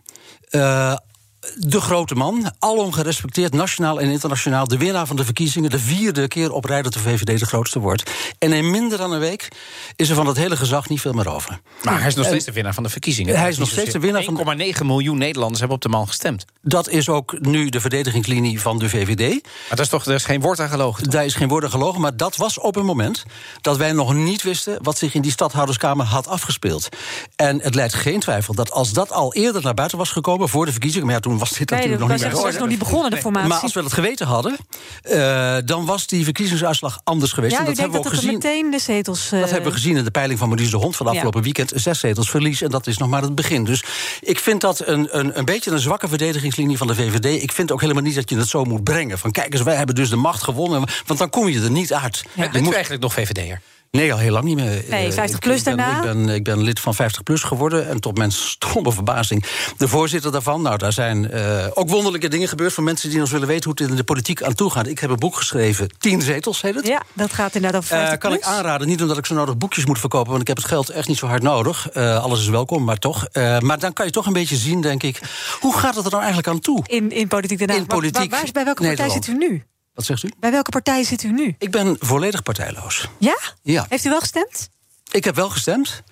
De 1.56 1.80
grote 1.80 2.14
man, 2.14 2.52
alom 2.58 2.92
gerespecteerd, 2.92 3.52
nationaal 3.52 4.00
en 4.00 4.10
internationaal. 4.10 4.68
De 4.68 4.76
winnaar 4.76 5.06
van 5.06 5.16
de 5.16 5.24
verkiezingen, 5.24 5.70
de 5.70 5.78
vierde 5.78 6.28
keer 6.28 6.52
op 6.52 6.64
rij 6.64 6.82
dat 6.82 6.92
de 6.92 6.98
VVD 6.98 7.38
de 7.38 7.46
grootste 7.46 7.78
wordt. 7.78 8.10
En 8.38 8.52
in 8.52 8.70
minder 8.70 8.98
dan 8.98 9.12
een 9.12 9.20
week 9.20 9.48
is 9.96 10.08
er 10.08 10.14
van 10.14 10.24
dat 10.24 10.36
hele 10.36 10.56
gezag 10.56 10.88
niet 10.88 11.00
veel 11.00 11.12
meer 11.12 11.28
over. 11.28 11.60
Maar 11.82 11.98
hij 11.98 12.08
is 12.08 12.14
nog 12.14 12.26
steeds 12.26 12.44
de 12.44 12.52
winnaar 12.52 12.74
van 12.74 12.82
de 12.82 12.88
verkiezingen. 12.88 13.38
Hij 13.38 13.48
is 13.48 13.58
nog 13.58 13.68
steeds 13.68 13.92
de 13.92 13.98
winnaar 13.98 14.22
van. 14.22 14.60
1,9 14.76 14.86
miljoen 14.86 15.18
Nederlanders 15.18 15.58
hebben 15.58 15.76
op 15.76 15.82
de 15.82 15.88
man 15.88 16.06
gestemd. 16.06 16.44
Dat 16.62 16.88
is 16.88 17.08
ook 17.08 17.40
nu 17.40 17.68
de 17.68 17.80
verdedigingslinie 17.80 18.60
van 18.60 18.78
de 18.78 18.88
VVD. 18.88 19.30
Maar 19.30 19.42
dat 19.68 19.78
is 19.78 19.88
toch 19.88 20.04
er 20.04 20.14
is 20.14 20.24
geen 20.24 20.40
woord 20.40 20.60
aan 20.60 20.68
gelogen? 20.68 21.10
Daar 21.10 21.24
is 21.24 21.34
geen 21.34 21.48
woord 21.48 21.64
aan 21.64 21.70
gelogen, 21.70 22.00
maar 22.00 22.16
dat 22.16 22.36
was 22.36 22.58
op 22.58 22.76
een 22.76 22.84
moment 22.84 23.24
dat 23.60 23.76
wij 23.76 23.92
nog 23.92 24.14
niet 24.14 24.42
wisten 24.42 24.78
wat 24.82 24.98
zich 24.98 25.14
in 25.14 25.22
die 25.22 25.30
stadhouderskamer 25.30 26.06
had 26.06 26.26
afgespeeld. 26.26 26.88
En 27.36 27.60
het 27.60 27.74
leidt 27.74 27.94
geen 27.94 28.20
twijfel 28.20 28.54
dat 28.54 28.70
als 28.70 28.92
dat 28.92 29.12
al 29.12 29.34
eerder 29.34 29.62
naar 29.62 29.74
buiten 29.74 29.98
was 29.98 30.10
gekomen 30.10 30.48
voor 30.48 30.64
de 30.64 30.70
verkiezingen, 30.72 31.06
maar 31.06 31.14
ja, 31.14 31.20
toen 31.28 31.38
was 31.38 31.50
dit 31.50 31.70
natuurlijk 31.70 32.00
nog 32.00 32.10
niet 32.10 32.32
was 32.32 32.58
nog 32.58 32.68
niet 32.68 32.78
begonnen, 32.78 33.10
de 33.10 33.16
formatie. 33.16 33.48
Maar 33.48 33.58
als 33.58 33.72
we 33.72 33.82
dat 33.82 33.92
geweten 33.92 34.26
hadden, 34.26 34.56
uh, 35.02 35.56
dan 35.64 35.84
was 35.84 36.06
die 36.06 36.24
verkiezingsuitslag 36.24 37.00
anders 37.04 37.32
geweest. 37.32 37.52
Ja, 37.52 37.58
en 37.58 37.64
dat 37.64 37.76
hebben 37.76 38.00
we 38.00 38.06
ook 38.06 38.14
gezien. 38.14 38.32
meteen 38.32 38.70
de 38.70 38.78
zetels. 38.78 39.32
Uh... 39.32 39.40
Dat 39.40 39.50
hebben 39.50 39.70
we 39.70 39.76
gezien 39.76 39.96
in 39.96 40.04
de 40.04 40.10
peiling 40.10 40.38
van 40.38 40.48
Maurice 40.48 40.70
de 40.70 40.76
Hond 40.76 40.96
van 40.96 41.06
afgelopen 41.06 41.38
ja. 41.38 41.44
weekend. 41.44 41.72
Zes 41.74 42.00
zetels 42.00 42.30
verlies 42.30 42.62
en 42.62 42.70
dat 42.70 42.86
is 42.86 42.98
nog 42.98 43.08
maar 43.08 43.22
het 43.22 43.34
begin. 43.34 43.64
Dus 43.64 43.84
ik 44.20 44.38
vind 44.38 44.60
dat 44.60 44.86
een, 44.86 45.08
een, 45.18 45.38
een 45.38 45.44
beetje 45.44 45.70
een 45.70 45.78
zwakke 45.78 46.08
verdedigingslinie 46.08 46.76
van 46.76 46.86
de 46.86 46.94
VVD. 46.94 47.42
Ik 47.42 47.52
vind 47.52 47.72
ook 47.72 47.80
helemaal 47.80 48.02
niet 48.02 48.14
dat 48.14 48.30
je 48.30 48.36
het 48.36 48.48
zo 48.48 48.64
moet 48.64 48.84
brengen. 48.84 49.18
Van 49.18 49.30
kijk 49.30 49.52
eens, 49.52 49.62
wij 49.62 49.76
hebben 49.76 49.94
dus 49.94 50.10
de 50.10 50.16
macht 50.16 50.42
gewonnen. 50.42 50.84
Want 51.06 51.18
dan 51.18 51.30
kom 51.30 51.48
je 51.48 51.60
er 51.60 51.70
niet 51.70 51.92
uit. 51.92 52.24
Ja. 52.32 52.50
Bent 52.50 52.66
u 52.66 52.72
eigenlijk 52.72 53.02
nog 53.02 53.12
VVD'er? 53.12 53.60
Nee, 53.90 54.12
al 54.12 54.18
heel 54.18 54.32
lang 54.32 54.44
niet 54.44 54.56
meer. 54.56 54.84
Nee, 54.88 55.12
50 55.12 55.38
eh, 55.38 55.46
plus 55.46 55.58
ik 55.58 55.64
ben, 55.64 55.76
daarna? 55.76 55.96
Ik 55.96 56.02
ben, 56.02 56.28
ik 56.28 56.44
ben 56.44 56.62
lid 56.62 56.80
van 56.80 56.94
50 56.94 57.22
plus 57.22 57.42
geworden. 57.42 57.88
En 57.88 58.00
tot 58.00 58.18
mijn 58.18 58.32
stomme 58.32 58.92
verbazing 58.92 59.44
de 59.76 59.88
voorzitter 59.88 60.32
daarvan. 60.32 60.62
Nou, 60.62 60.78
daar 60.78 60.92
zijn 60.92 61.30
uh, 61.34 61.66
ook 61.74 61.88
wonderlijke 61.88 62.28
dingen 62.28 62.48
gebeurd... 62.48 62.72
voor 62.72 62.84
mensen 62.84 63.10
die 63.10 63.20
ons 63.20 63.30
willen 63.30 63.48
weten 63.48 63.64
hoe 63.64 63.80
het 63.80 63.90
in 63.90 63.96
de 63.96 64.04
politiek 64.04 64.42
aan 64.42 64.54
toe 64.54 64.70
gaat. 64.70 64.86
Ik 64.86 64.98
heb 64.98 65.10
een 65.10 65.18
boek 65.18 65.36
geschreven, 65.36 65.88
10 65.98 66.22
zetels 66.22 66.62
heet 66.62 66.74
het. 66.74 66.86
Ja, 66.86 67.02
dat 67.12 67.32
gaat 67.32 67.54
inderdaad 67.54 67.80
over 67.80 67.96
50 67.96 68.14
uh, 68.14 68.20
Kan 68.20 68.32
ik 68.32 68.42
aanraden, 68.42 68.86
niet 68.86 69.02
omdat 69.02 69.18
ik 69.18 69.26
zo 69.26 69.34
nodig 69.34 69.56
boekjes 69.56 69.86
moet 69.86 69.98
verkopen... 69.98 70.28
want 70.28 70.40
ik 70.40 70.48
heb 70.48 70.56
het 70.56 70.66
geld 70.66 70.88
echt 70.88 71.08
niet 71.08 71.18
zo 71.18 71.26
hard 71.26 71.42
nodig. 71.42 71.88
Uh, 71.94 72.22
alles 72.22 72.40
is 72.40 72.48
welkom, 72.48 72.84
maar 72.84 72.98
toch. 72.98 73.28
maar 73.60 73.78
dan 73.78 73.92
kan 73.92 74.06
je 74.06 74.12
toch 74.12 74.26
een 74.26 74.32
beetje 74.32 74.56
zien, 74.56 74.80
denk 74.80 75.02
ik... 75.02 75.20
hoe 75.60 75.78
gaat 75.78 75.94
het 75.94 76.04
er 76.04 76.10
nou 76.10 76.22
eigenlijk 76.22 76.52
aan 76.52 76.60
toe? 76.60 76.82
In, 76.86 77.10
in 77.10 77.28
politiek 77.28 77.58
daarna. 77.58 77.74
In 77.74 77.86
politiek 77.86 78.30
waar, 78.30 78.40
waar, 78.42 78.52
bij 78.52 78.64
welke 78.64 78.82
partij 78.82 79.10
zit 79.10 79.26
u 79.26 79.36
nu? 79.36 79.64
Wat 79.98 80.06
zegt 80.06 80.22
u? 80.22 80.30
Bij 80.38 80.50
welke 80.50 80.70
partij 80.70 81.02
zit 81.04 81.22
u 81.22 81.32
nu? 81.32 81.54
Ik 81.58 81.70
ben 81.70 81.96
volledig 82.00 82.42
partijloos. 82.42 83.08
Ja? 83.18 83.38
Ja. 83.62 83.86
Heeft 83.88 84.04
u 84.04 84.08
wel 84.08 84.20
gestemd? 84.20 84.68
Ik 85.10 85.24
heb 85.24 85.34
wel 85.34 85.50
gestemd. 85.50 86.02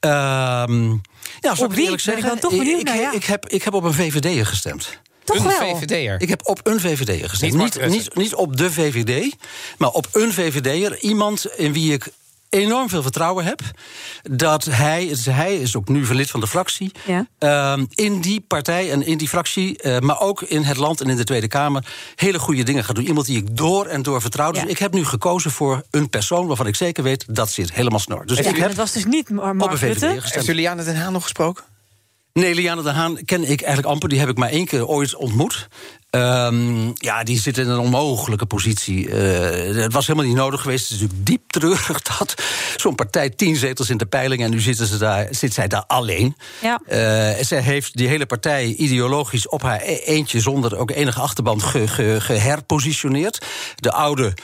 Uh, 0.00 0.10
ja, 1.40 1.54
op 1.58 1.72
wie? 1.72 1.84
eerlijk 1.84 2.02
zeggen? 2.02 2.22
Ben 2.22 2.34
ik, 2.34 2.40
dan 2.40 2.50
toch 2.50 2.58
benieuwd 2.58 2.80
ik, 2.80 2.86
naar, 2.86 2.96
ja. 2.96 3.12
ik, 3.12 3.24
heb, 3.24 3.48
ik 3.48 3.62
heb 3.62 3.74
op 3.74 3.82
een 3.82 3.92
VVD'er 3.92 4.46
gestemd. 4.46 4.98
Toch 5.24 5.36
een 5.36 5.58
wel? 5.58 5.76
VVD'er? 5.76 6.20
Ik 6.20 6.28
heb 6.28 6.48
op 6.48 6.60
een 6.62 6.80
VVD'er 6.80 7.28
gestemd. 7.28 7.52
Niet, 7.52 7.80
niet, 7.80 7.88
niet, 7.88 8.14
niet 8.14 8.34
op 8.34 8.56
de 8.56 8.72
VVD, 8.72 9.34
maar 9.78 9.90
op 9.90 10.08
een 10.12 10.32
VVD'er. 10.32 10.98
Iemand 10.98 11.46
in 11.56 11.72
wie 11.72 11.92
ik 11.92 12.08
enorm 12.54 12.88
veel 12.88 13.02
vertrouwen 13.02 13.44
heb 13.44 13.60
dat 14.22 14.64
hij, 14.64 15.16
hij 15.24 15.56
is 15.56 15.76
ook 15.76 15.88
nu 15.88 16.04
verlid 16.04 16.30
van 16.30 16.40
de 16.40 16.46
fractie, 16.46 16.92
ja. 17.06 17.26
uh, 17.78 17.84
in 17.94 18.20
die 18.20 18.40
partij 18.40 18.90
en 18.90 19.06
in 19.06 19.18
die 19.18 19.28
fractie, 19.28 19.82
uh, 19.82 19.98
maar 19.98 20.20
ook 20.20 20.42
in 20.42 20.62
het 20.62 20.76
land 20.76 21.00
en 21.00 21.08
in 21.08 21.16
de 21.16 21.24
Tweede 21.24 21.48
Kamer, 21.48 21.86
hele 22.14 22.38
goede 22.38 22.62
dingen 22.62 22.84
gaat 22.84 22.96
doen. 22.96 23.06
Iemand 23.06 23.26
die 23.26 23.36
ik 23.36 23.56
door 23.56 23.86
en 23.86 24.02
door 24.02 24.20
vertrouw. 24.20 24.50
Dus 24.50 24.64
ik 24.64 24.78
heb 24.78 24.92
nu 24.92 25.04
gekozen 25.04 25.50
voor 25.50 25.82
een 25.90 26.10
persoon 26.10 26.46
waarvan 26.46 26.66
ik 26.66 26.76
zeker 26.76 27.02
weet 27.02 27.24
dat 27.28 27.50
zit 27.50 27.72
helemaal 27.72 27.98
snor. 27.98 28.26
Dus 28.26 28.38
Ja, 28.38 28.48
ik 28.48 28.56
heb 28.56 28.68
het 28.68 28.76
was 28.76 28.92
dus 28.92 29.04
niet 29.04 29.30
Mark 29.30 29.78
Rutte. 29.78 30.54
Liane 30.54 30.84
den 30.84 30.96
Haan 30.96 31.12
nog 31.12 31.22
gesproken? 31.22 31.64
Nee, 32.40 32.54
Liane 32.54 32.82
de 32.82 32.90
Haan 32.90 33.24
ken 33.24 33.42
ik 33.42 33.60
eigenlijk 33.60 33.86
amper. 33.86 34.08
Die 34.08 34.18
heb 34.18 34.28
ik 34.28 34.36
maar 34.36 34.48
één 34.48 34.66
keer 34.66 34.86
ooit 34.86 35.14
ontmoet. 35.16 35.68
Ehm, 36.10 36.90
ja, 36.94 37.22
die 37.22 37.40
zit 37.40 37.58
in 37.58 37.68
een 37.68 37.78
onmogelijke 37.78 38.46
positie. 38.46 39.10
Eh, 39.10 39.82
het 39.82 39.92
was 39.92 40.06
helemaal 40.06 40.28
niet 40.28 40.36
nodig 40.36 40.60
geweest. 40.60 40.88
Het 40.88 40.92
is 40.96 41.00
natuurlijk 41.00 41.26
diep 41.26 41.50
treurig 41.50 42.02
dat 42.18 42.34
zo'n 42.76 42.94
partij 42.94 43.30
tien 43.30 43.56
zetels 43.56 43.90
in 43.90 43.96
de 43.96 44.06
peiling... 44.06 44.42
en 44.42 44.50
nu 44.50 44.60
zitten 44.60 44.86
ze 44.86 44.98
daar, 44.98 45.28
zit 45.30 45.54
zij 45.54 45.68
daar 45.68 45.84
alleen. 45.86 46.36
Ja. 46.62 46.80
Eh, 46.86 47.44
zij 47.44 47.60
heeft 47.60 47.96
die 47.96 48.08
hele 48.08 48.26
partij 48.26 48.64
ideologisch 48.66 49.48
op 49.48 49.62
haar 49.62 49.80
e- 49.82 49.94
eentje... 50.04 50.40
zonder 50.40 50.76
ook 50.76 50.90
enige 50.90 51.20
achterband 51.20 51.62
ge- 51.62 51.88
ge- 51.88 52.20
geherpositioneerd. 52.20 53.46
De 53.76 53.92
oude 53.92 54.34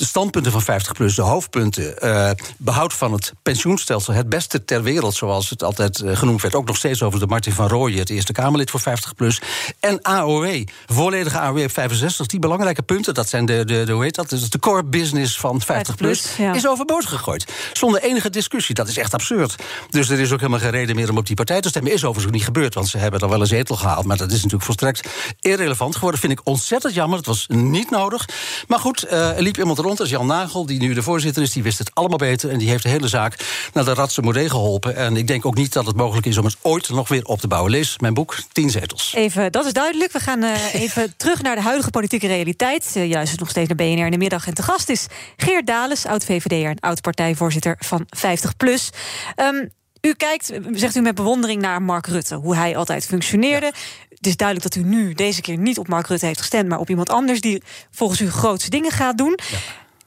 de 0.00 0.06
standpunten 0.06 0.52
van 0.52 0.62
50PLUS, 0.62 1.14
de 1.14 1.22
hoofdpunten... 1.22 1.98
eh, 1.98 2.30
behoud 2.56 2.92
van 2.92 3.12
het 3.12 3.32
pensioenstelsel, 3.42 4.14
het 4.14 4.28
beste 4.28 4.64
ter 4.64 4.82
wereld... 4.82 5.14
zoals 5.14 5.50
het 5.50 5.62
altijd 5.62 6.00
eh, 6.00 6.16
genoemd 6.16 6.42
werd, 6.42 6.54
ook 6.54 6.66
nog 6.66 6.76
steeds 6.76 7.02
over 7.02 7.20
de 7.20 7.26
Martin 7.26 7.52
van 7.52 7.68
Rooyen... 7.68 7.98
het 7.98 8.10
Eerste 8.10 8.32
Kamerlid 8.32 8.70
voor 8.70 8.80
50PLUS. 8.80 9.46
En 9.80 10.02
AOW, 10.02 10.64
volledige 10.86 11.38
AOW 11.38 11.62
op 11.62 11.70
65. 11.70 12.26
Die 12.26 12.40
belangrijke 12.40 12.82
punten, 12.82 13.14
dat 13.14 13.28
zijn 13.28 13.46
de, 13.46 13.64
de, 13.64 13.84
de 13.84 13.92
hoe 13.92 14.02
heet 14.02 14.14
dat? 14.14 14.28
De 14.28 14.58
core 14.58 14.84
business 14.84 15.38
van 15.38 15.62
50PLUS... 15.62 16.36
ja. 16.36 16.54
is 16.54 16.68
overboord 16.68 17.06
gegooid. 17.06 17.52
Zonder 17.72 18.02
enige 18.02 18.30
discussie, 18.30 18.74
dat 18.74 18.88
is 18.88 18.96
echt 18.96 19.14
absurd. 19.14 19.54
Dus 19.90 20.08
er 20.08 20.20
is 20.20 20.32
ook 20.32 20.40
helemaal 20.40 20.60
geen 20.60 20.70
reden 20.70 20.96
meer 20.96 21.10
om 21.10 21.18
op 21.18 21.26
die 21.26 21.36
partij 21.36 21.60
te 21.60 21.68
stemmen. 21.68 21.92
Is 21.92 22.04
overigens 22.04 22.26
ook 22.26 22.32
niet 22.32 22.44
gebeurd, 22.44 22.74
want 22.74 22.88
ze 22.88 22.98
hebben 22.98 23.20
dan 23.20 23.28
wel 23.28 23.40
een 23.40 23.46
zetel 23.46 23.76
gehaald... 23.76 24.04
maar 24.04 24.16
dat 24.16 24.28
is 24.28 24.36
natuurlijk 24.36 24.64
volstrekt 24.64 25.08
irrelevant 25.40 25.94
geworden. 25.94 26.20
Vind 26.20 26.32
ik 26.32 26.40
ontzettend 26.44 26.94
jammer, 26.94 27.18
het 27.18 27.26
was 27.26 27.46
niet 27.48 27.90
nodig. 27.90 28.28
Maar 28.66 28.78
goed, 28.78 29.02
eh, 29.02 29.36
er 29.36 29.42
liep 29.42 29.58
iemand 29.58 29.78
rond 29.78 29.89
als 29.98 30.10
Jan 30.10 30.26
Nagel, 30.26 30.66
die 30.66 30.80
nu 30.80 30.94
de 30.94 31.02
voorzitter 31.02 31.42
is... 31.42 31.52
die 31.52 31.62
wist 31.62 31.78
het 31.78 31.90
allemaal 31.94 32.18
beter 32.18 32.50
en 32.50 32.58
die 32.58 32.68
heeft 32.68 32.82
de 32.82 32.88
hele 32.88 33.08
zaak 33.08 33.34
naar 33.72 33.84
de 33.84 33.94
Radse 33.94 34.22
Modee 34.22 34.48
geholpen. 34.48 34.96
En 34.96 35.16
ik 35.16 35.26
denk 35.26 35.46
ook 35.46 35.54
niet 35.54 35.72
dat 35.72 35.86
het 35.86 35.96
mogelijk 35.96 36.26
is 36.26 36.38
om 36.38 36.44
het 36.44 36.56
ooit 36.62 36.88
nog 36.88 37.08
weer 37.08 37.24
op 37.24 37.40
te 37.40 37.48
bouwen. 37.48 37.70
Lees 37.70 37.98
mijn 37.98 38.14
boek, 38.14 38.36
10 38.52 38.70
zetels. 38.70 39.12
Even, 39.14 39.52
dat 39.52 39.66
is 39.66 39.72
duidelijk. 39.72 40.12
We 40.12 40.20
gaan 40.20 40.42
eh, 40.42 40.74
even 40.82 41.14
terug 41.16 41.42
naar 41.42 41.56
de 41.56 41.62
huidige 41.62 41.90
politieke 41.90 42.26
realiteit. 42.26 42.92
Uh, 42.96 43.08
juist 43.08 43.38
nog 43.38 43.50
steeds 43.50 43.68
naar 43.68 43.76
BNR 43.76 44.04
in 44.04 44.10
de 44.10 44.18
middag. 44.18 44.46
En 44.46 44.54
te 44.54 44.62
gast 44.62 44.88
is 44.88 45.06
Geert 45.36 45.66
Dales, 45.66 46.06
oud-VVD'er... 46.06 46.70
en 46.70 46.80
oud-partijvoorzitter 46.80 47.76
van 47.78 48.06
50PLUS. 48.16 48.96
Um, 49.36 49.70
u 50.00 50.14
kijkt, 50.14 50.52
zegt 50.72 50.96
u 50.96 51.00
met 51.00 51.14
bewondering 51.14 51.60
naar 51.60 51.82
Mark 51.82 52.06
Rutte, 52.06 52.34
hoe 52.34 52.56
hij 52.56 52.76
altijd 52.76 53.06
functioneerde. 53.06 53.72
Het 54.08 54.26
is 54.26 54.36
duidelijk 54.36 54.74
dat 54.74 54.84
u 54.84 54.88
nu 54.88 55.14
deze 55.14 55.40
keer 55.40 55.58
niet 55.58 55.78
op 55.78 55.88
Mark 55.88 56.06
Rutte 56.06 56.26
heeft 56.26 56.38
gestemd, 56.38 56.68
maar 56.68 56.78
op 56.78 56.88
iemand 56.88 57.10
anders 57.10 57.40
die 57.40 57.62
volgens 57.90 58.20
u 58.20 58.30
grootste 58.30 58.70
dingen 58.70 58.90
gaat 58.90 59.18
doen. 59.18 59.38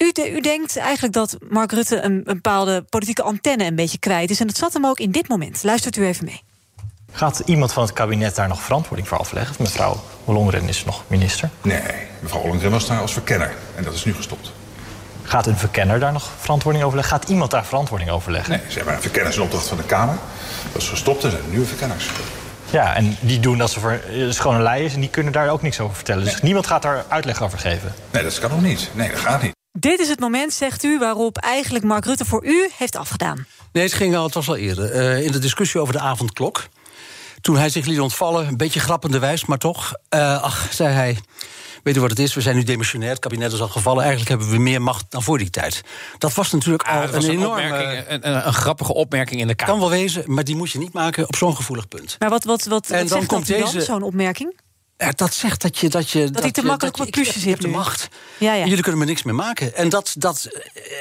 U, 0.04 0.12
de- 0.12 0.32
u 0.32 0.42
denkt 0.42 0.78
eigenlijk 0.78 1.14
dat 1.14 1.38
Mark 1.50 1.72
Rutte 1.72 2.02
een, 2.02 2.12
een 2.12 2.24
bepaalde 2.24 2.82
politieke 2.90 3.24
antenne 3.24 3.66
een 3.66 3.76
beetje 3.76 3.98
kwijt 3.98 4.30
is. 4.30 4.40
En 4.40 4.48
dat 4.48 4.58
zat 4.58 4.74
hem 4.74 4.86
ook 4.86 5.00
in 5.00 5.12
dit 5.12 5.28
moment. 5.28 5.64
Luistert 5.64 5.98
u 5.98 6.06
even 6.06 6.26
mee. 6.26 6.42
Gaat 7.12 7.42
iemand 7.46 7.74
van 7.74 7.84
het 7.84 7.94
kabinet 7.94 8.36
daar 8.36 8.48
nog 8.48 8.62
verantwoording 8.62 9.08
voor 9.08 9.18
afleggen? 9.18 9.56
Mevrouw 9.60 10.04
Ollongren 10.26 10.68
is 10.68 10.86
nog 10.86 11.04
minister. 11.08 11.50
Nee, 11.62 11.82
mevrouw 12.20 12.42
Ollengren 12.42 12.72
was 12.72 12.88
daar 12.88 13.00
als 13.00 13.14
verkenner. 13.14 13.54
En 13.76 13.84
dat 13.84 13.94
is 13.94 14.06
nu 14.06 14.14
gestopt. 14.14 14.52
Gaat 15.24 15.48
een 15.48 15.58
verkenner 15.58 16.00
daar 16.00 16.12
nog 16.12 16.30
verantwoording 16.40 16.86
over 16.86 16.98
leggen? 16.98 17.18
Gaat 17.20 17.30
iemand 17.30 17.52
daar 17.52 17.66
verantwoording 17.66 18.10
over 18.12 18.32
leggen? 18.32 18.52
Nee, 18.58 18.62
ze 18.70 18.76
hebben 18.78 18.94
een 18.96 19.02
verkennersopdracht 19.02 19.68
van 19.68 19.78
de 19.78 19.84
Kamer. 19.84 20.16
Dat 20.74 20.82
is 20.82 20.90
gestopt 20.90 21.24
en 21.24 21.30
er 21.32 21.38
zijn 21.38 21.50
nieuwe 21.50 21.66
verkenners. 21.66 22.10
Ja, 22.70 22.96
en 22.96 23.18
die 23.20 23.40
doen 23.40 23.58
dat 23.58 23.72
ze 23.72 23.80
voor, 23.80 23.92
het 23.92 24.04
is 24.12 24.40
gewoon 24.40 24.56
een 24.56 24.64
lei 24.64 24.86
is 24.86 24.94
en 24.94 25.00
die 25.00 25.10
kunnen 25.10 25.34
daar 25.34 25.50
ook 25.50 25.62
niks 25.62 25.80
over 25.80 25.96
vertellen. 25.96 26.24
Dus 26.24 26.42
niemand 26.42 26.68
gaat 26.68 26.82
daar 26.82 27.06
uitleg 27.08 27.42
over 27.42 27.60
geven. 27.60 27.94
Nee, 28.12 28.24
dat 28.24 28.40
kan 28.40 28.50
nog 28.50 28.62
niet. 28.62 28.90
Nee, 28.94 29.10
dat 29.10 29.20
gaat 29.20 29.42
niet. 29.42 29.52
Dit 29.80 30.00
is 30.00 30.10
het 30.10 30.20
moment, 30.20 30.54
zegt 30.54 30.84
u, 30.84 31.00
waarop 31.00 31.38
eigenlijk 31.38 31.86
Mark 31.86 32.06
Rutte 32.06 32.26
voor 32.26 32.46
u 32.46 32.70
heeft 32.78 32.96
afgedaan. 32.96 33.46
Nee, 33.72 33.84
het, 33.84 33.94
ging 33.94 34.16
al, 34.16 34.24
het 34.24 34.34
was 34.34 34.48
al 34.48 34.56
eerder. 34.56 34.92
Eh, 34.92 35.26
in 35.26 35.32
de 35.32 35.40
discussie 35.40 35.80
over 35.82 35.94
de 35.94 36.00
avondklok. 36.00 36.64
Toen 37.42 37.58
hij 37.58 37.70
zich 37.70 37.86
liet 37.86 38.00
ontvallen, 38.00 38.48
een 38.48 38.58
beetje 38.58 38.80
grappenderwijs, 38.80 39.46
maar 39.46 39.58
toch. 39.58 39.94
eh, 40.10 40.42
ach, 40.44 40.68
zei 40.72 40.94
hij. 40.94 41.18
Weet 41.84 41.98
u 41.98 42.00
wat 42.00 42.10
het 42.10 42.20
is? 42.20 42.34
We 42.34 42.42
zijn 42.42 42.56
nu 42.56 42.64
demissionair, 42.64 43.10
het 43.12 43.20
kabinet 43.20 43.52
is 43.54 43.62
al 43.62 43.68
gevallen. 43.68 44.00
Eigenlijk 44.04 44.30
hebben 44.30 44.50
we 44.50 44.58
meer 44.58 44.82
macht 44.82 45.06
dan 45.10 45.24
voor 45.24 45.38
die 45.38 45.50
tijd. 45.50 45.82
Dat 46.18 46.34
was 46.34 46.52
natuurlijk 46.52 46.84
al 46.84 46.96
Ah, 46.96 47.02
dat 47.02 47.12
was 47.14 47.24
een 47.24 47.30
een, 47.30 47.38
enorme. 47.38 48.06
een, 48.08 48.28
een, 48.30 48.48
een 48.48 48.54
grappige 48.54 48.94
opmerking 48.94 49.42
in 49.42 49.48
de 49.48 49.56
Kamer. 49.56 49.74
Kan 49.74 49.82
wel 49.90 50.00
wezen, 50.00 50.24
maar 50.26 50.44
die 50.44 50.56
moet 50.56 50.72
je 50.72 50.78
niet 50.80 50.94
maken 50.94 51.28
op 51.28 51.36
zo'n 51.36 51.56
gevoelig 51.56 51.88
punt. 51.88 52.16
Maar 52.20 52.30
wat, 52.30 52.44
wat, 52.44 52.64
wat, 52.66 52.90
En 52.90 53.00
wat 53.00 53.08
dan 53.08 53.18
zegt 53.18 53.26
komt 53.30 53.48
dat 53.48 53.58
u 53.58 53.62
dan, 53.62 53.72
deze- 53.72 53.86
zo'n 53.86 54.02
opmerking? 54.04 54.60
Dat 54.98 55.34
zegt 55.34 55.62
dat 55.62 55.78
je... 55.78 55.90
Dat, 55.90 56.10
je, 56.10 56.30
dat, 56.32 56.42
hij 56.42 56.52
te 56.52 56.64
makkelijk 56.64 57.00
op 57.00 57.12
plusje 57.12 57.32
zit 57.32 57.42
Je 57.42 57.50
hebt 57.50 57.62
de 57.62 57.68
macht. 57.68 58.08
Ja, 58.38 58.54
ja. 58.54 58.66
Jullie 58.66 58.82
kunnen 58.82 59.00
me 59.00 59.06
niks 59.06 59.24
meer 59.24 59.36
maken. 59.36 59.76
En 59.76 59.90
dat, 59.90 60.16
dat, 60.18 60.48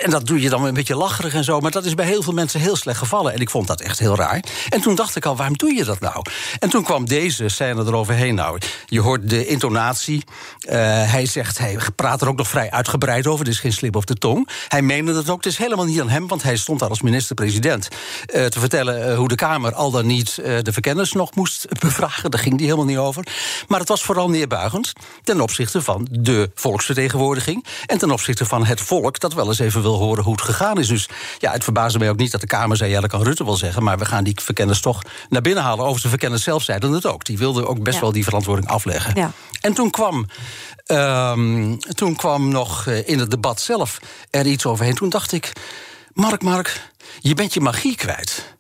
en 0.03 0.11
dat 0.11 0.27
doe 0.27 0.41
je 0.41 0.49
dan 0.49 0.65
een 0.65 0.75
beetje 0.75 0.97
lacherig 0.97 1.35
en 1.35 1.45
zo. 1.45 1.61
Maar 1.61 1.71
dat 1.71 1.85
is 1.85 1.95
bij 1.95 2.07
heel 2.07 2.23
veel 2.23 2.33
mensen 2.33 2.61
heel 2.61 2.77
slecht 2.77 2.99
gevallen. 2.99 3.33
En 3.33 3.41
ik 3.41 3.51
vond 3.51 3.67
dat 3.67 3.81
echt 3.81 3.99
heel 3.99 4.17
raar. 4.17 4.45
En 4.69 4.81
toen 4.81 4.95
dacht 4.95 5.17
ik 5.17 5.27
al, 5.27 5.37
waarom 5.37 5.57
doe 5.57 5.75
je 5.75 5.85
dat 5.85 6.01
nou? 6.01 6.25
En 6.59 6.71
toen 6.71 6.83
kwam 6.83 7.05
deze 7.05 7.49
scène 7.49 7.85
eroverheen. 7.85 8.35
Nou, 8.35 8.59
je 8.87 9.01
hoort 9.01 9.29
de 9.29 9.47
intonatie. 9.47 10.25
Uh, 10.65 10.73
hij 11.11 11.27
zegt, 11.27 11.59
hij 11.59 11.79
praat 11.97 12.23
er 12.23 12.29
ook 12.29 12.37
nog 12.37 12.49
vrij 12.49 12.71
uitgebreid 12.71 13.27
over. 13.27 13.45
Er 13.45 13.53
is 13.53 13.59
geen 13.59 13.73
slip 13.73 13.97
op 13.97 14.07
de 14.07 14.15
tong. 14.15 14.49
Hij 14.69 14.83
meende 14.83 15.13
dat 15.13 15.29
ook. 15.29 15.45
Het 15.45 15.53
is 15.53 15.59
helemaal 15.59 15.85
niet 15.85 16.01
aan 16.01 16.09
hem, 16.09 16.29
want 16.29 16.43
hij 16.43 16.57
stond 16.57 16.79
daar 16.79 16.89
als 16.89 17.03
minister-president... 17.03 17.89
Uh, 18.35 18.45
te 18.45 18.61
vertellen 18.61 19.09
uh, 19.09 19.17
hoe 19.17 19.29
de 19.29 19.35
Kamer 19.35 19.75
al 19.75 19.91
dan 19.91 20.07
niet 20.07 20.35
de 20.35 20.73
verkenners 20.73 21.13
nog 21.13 21.35
moest 21.35 21.67
bevragen. 21.81 22.31
Daar 22.31 22.41
ging 22.41 22.57
die 22.57 22.67
helemaal 22.67 22.87
niet 22.87 22.97
over. 22.97 23.27
Maar 23.69 23.82
het 23.83 23.91
was 23.91 24.03
vooral 24.03 24.31
neerbuigend 24.31 24.93
ten 25.23 25.41
opzichte 25.41 25.83
van 25.83 26.07
de 26.11 26.51
volksvertegenwoordiging... 26.55 27.67
en 27.87 27.99
ten 27.99 28.11
opzichte 28.11 28.47
van 28.47 28.65
het 28.65 28.81
volk 28.81 29.21
dat 29.21 29.35
wel 29.35 29.47
eens 29.47 29.59
even 29.59 29.83
wil 29.83 29.99
horen 29.99 30.25
hoe 30.25 30.33
het 30.33 30.43
gegaan 30.43 30.79
is. 30.79 30.89
Dus 30.89 31.09
ja, 31.39 31.53
het 31.53 31.65
verbaasde 31.65 31.99
mij 31.99 32.11
ook 32.11 32.17
niet 32.17 32.31
dat 32.31 32.41
de 32.41 32.47
Kamer 32.47 32.77
zei... 32.77 32.91
ja, 32.91 33.01
dat 33.01 33.11
kan 33.11 33.23
Rutte 33.23 33.45
wel 33.45 33.57
zeggen, 33.57 33.83
maar 33.83 33.99
we 33.99 34.05
gaan 34.05 34.25
die 34.25 34.39
verkenners 34.43 34.81
toch 34.81 35.03
naar 35.29 35.43
binnen 35.43 35.63
halen. 35.63 35.85
Over 35.85 36.03
de 36.03 36.09
verkenners 36.09 36.43
zelf 36.43 36.63
zeiden 36.63 36.93
het 36.93 37.07
ook. 37.07 37.25
Die 37.25 37.39
wilden 37.39 37.67
ook 37.67 37.83
best 37.83 38.01
wel 38.01 38.13
die 38.13 38.25
verantwoording 38.25 38.69
afleggen. 38.69 39.15
Ja. 39.15 39.33
En 39.61 39.75
toen 39.75 39.91
kwam, 39.91 40.27
um, 40.87 41.79
toen 41.79 42.17
kwam 42.17 42.49
nog 42.49 42.87
eh, 42.87 43.09
in 43.09 43.19
het 43.19 43.31
debat 43.31 43.61
zelf 43.61 43.99
er 44.31 44.47
iets 44.47 44.67
overheen. 44.67 44.95
Toen 44.95 45.09
dacht 45.09 45.33
ik, 45.33 45.53
Mark, 46.13 46.43
Mark, 46.43 46.91
je 47.21 47.35
bent 47.35 47.55
je 47.55 47.61
magie 47.61 47.97
kwijt. 47.97 48.55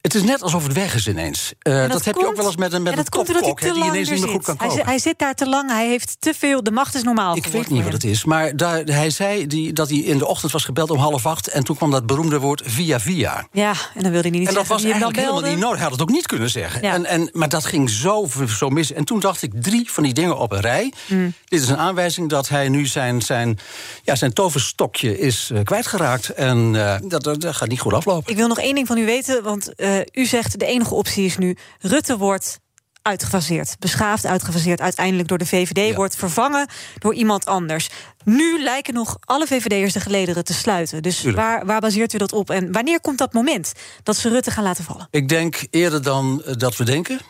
Het 0.00 0.14
is 0.14 0.22
net 0.22 0.42
alsof 0.42 0.62
het 0.62 0.72
weg 0.72 0.94
is 0.94 1.08
ineens. 1.08 1.52
Uh, 1.62 1.88
dat, 1.88 2.04
heb 2.04 2.16
je 2.16 2.26
ook 2.26 2.36
wel 2.36 2.46
eens 2.46 2.56
met 2.56 2.72
een, 2.72 2.82
met 2.82 2.96
een 2.96 3.54
die 3.74 3.84
ineens 3.84 4.10
niet 4.10 4.20
meer 4.20 4.28
goed 4.28 4.44
kan 4.44 4.56
kopen. 4.56 4.74
Hij, 4.74 4.84
hij, 4.84 4.98
zit 4.98 5.18
daar 5.18 5.34
te 5.34 5.48
lang, 5.48 5.70
hij 5.70 5.88
heeft 5.88 6.16
te 6.18 6.34
veel, 6.38 6.62
de 6.62 6.70
macht 6.70 6.94
is 6.94 7.02
normaal 7.02 7.36
Ik 7.36 7.46
weet 7.46 7.70
niet 7.70 7.84
wat 7.84 7.92
het 7.92 8.04
is, 8.04 8.24
maar 8.24 8.56
daar, 8.56 8.84
hij 8.84 9.10
zei 9.10 9.46
die, 9.46 9.72
dat 9.72 9.88
hij 9.88 9.98
in 9.98 10.18
de 10.18 10.26
ochtend 10.26 10.52
was 10.52 10.64
gebeld 10.64 10.90
om 10.90 10.98
half 10.98 11.26
acht... 11.26 11.48
en 11.48 11.64
toen 11.64 11.76
kwam 11.76 11.90
dat 11.90 12.06
beroemde 12.06 12.38
woord 12.38 12.62
via 12.64 13.00
via. 13.00 13.46
Ja, 13.52 13.70
en 13.94 14.02
dan 14.02 14.12
wilde 14.12 14.28
hij 14.28 14.38
niet 14.38 14.48
en 14.48 14.54
dat 14.54 14.66
was 14.66 14.84
eigenlijk 14.84 15.16
helemaal 15.16 15.40
niet 15.40 15.58
nodig. 15.58 15.74
Hij 15.74 15.82
had 15.82 15.92
het 15.92 16.02
ook 16.02 16.10
niet 16.10 16.26
kunnen 16.26 16.50
zeggen. 16.50 16.82
Ja. 16.82 16.92
En, 16.92 17.04
en, 17.04 17.30
maar 17.32 17.48
dat 17.48 17.64
ging 17.64 17.90
zo, 17.90 18.28
zo 18.48 18.68
mis. 18.68 18.92
En 18.92 19.04
toen 19.04 19.20
dacht 19.20 19.42
ik, 19.42 19.52
drie 19.62 19.90
van 19.90 20.02
die 20.02 20.14
dingen 20.14 20.38
op 20.38 20.52
een 20.52 20.60
rij. 20.60 20.92
Mm. 21.06 21.34
Dit 21.44 21.62
is 21.62 21.68
een 21.68 21.76
aanwijzing 21.76 22.28
dat 22.28 22.48
hij 22.48 22.68
nu 22.68 22.86
zijn, 22.86 23.22
zijn, 23.22 23.58
ja, 24.02 24.14
zijn 24.14 24.32
toverstokje 24.32 25.18
is 25.18 25.50
uh, 25.52 25.60
kwijtgeraakt. 25.62 26.28
En 26.28 26.74
uh, 26.74 26.94
dat, 27.02 27.24
dat, 27.24 27.46
gaat 27.56 27.68
niet 27.68 27.80
goed 27.80 27.92
aflopen. 27.92 28.30
Ik 28.30 28.36
wil 28.36 28.48
nog 28.48 28.58
één 28.58 28.74
ding 28.74 28.86
van 28.86 28.98
u 28.98 29.04
weten, 29.04 29.42
want 29.42 29.72
uh, 29.88 30.00
u 30.12 30.26
zegt... 30.26 30.58
de 30.58 30.66
enige 30.66 30.94
optie 30.94 31.24
is 31.24 31.36
nu 31.36 31.56
Rutte 31.78 32.16
wordt 32.16 32.58
uitgefaseerd. 33.02 33.76
Beschaafd 33.78 34.26
uitgefaseerd. 34.26 34.80
Uiteindelijk 34.80 35.28
door 35.28 35.38
de 35.38 35.46
VVD 35.46 35.94
wordt 35.94 36.16
vervangen 36.16 36.68
door 36.98 37.14
iemand 37.14 37.46
anders. 37.46 37.88
Nu 38.24 38.62
lijken 38.62 38.94
nog 38.94 39.16
alle 39.20 39.46
VVD'ers 39.46 39.92
de 39.92 40.00
gelederen 40.00 40.44
te 40.44 40.54
sluiten. 40.54 41.02
Dus 41.02 41.22
waar, 41.22 41.66
waar 41.66 41.80
baseert 41.80 42.12
u 42.12 42.18
dat 42.18 42.32
op? 42.32 42.50
En 42.50 42.72
wanneer 42.72 43.00
komt 43.00 43.18
dat 43.18 43.32
moment 43.32 43.72
dat 44.02 44.16
ze 44.16 44.28
Rutte 44.28 44.50
gaan 44.50 44.64
laten 44.64 44.84
vallen? 44.84 45.08
Ik 45.10 45.28
denk 45.28 45.66
eerder 45.70 46.02
dan 46.02 46.42
eh, 46.44 46.54
dat 46.54 46.76
we 46.76 46.84
denken. 46.84 47.20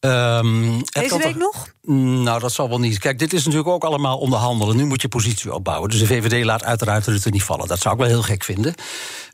Um, 0.00 0.82
Deze 0.84 1.18
week 1.18 1.36
nog? 1.36 1.68
Nou, 2.22 2.40
dat 2.40 2.52
zal 2.52 2.68
wel 2.68 2.78
niet. 2.78 2.98
Kijk, 2.98 3.18
dit 3.18 3.32
is 3.32 3.44
natuurlijk 3.44 3.70
ook 3.70 3.84
allemaal 3.84 4.18
onderhandelen. 4.18 4.76
Nu 4.76 4.84
moet 4.84 5.02
je 5.02 5.08
positie 5.08 5.54
opbouwen. 5.54 5.90
Dus 5.90 5.98
de 5.98 6.06
VVD 6.06 6.44
laat 6.44 6.64
uiteraard 6.64 7.06
Rutte 7.06 7.30
niet 7.30 7.42
vallen. 7.42 7.66
Dat 7.68 7.78
zou 7.78 7.94
ik 7.94 8.00
wel 8.00 8.08
heel 8.08 8.22
gek 8.22 8.44
vinden. 8.44 8.74